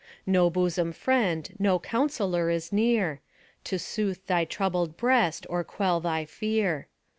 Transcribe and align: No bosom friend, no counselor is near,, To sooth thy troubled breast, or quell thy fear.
No 0.25 0.49
bosom 0.49 0.93
friend, 0.93 1.55
no 1.59 1.77
counselor 1.77 2.49
is 2.49 2.73
near,, 2.73 3.21
To 3.65 3.77
sooth 3.77 4.25
thy 4.25 4.45
troubled 4.45 4.97
breast, 4.97 5.45
or 5.47 5.63
quell 5.63 5.99
thy 5.99 6.25
fear. 6.25 6.87